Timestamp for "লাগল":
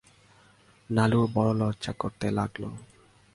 2.37-2.63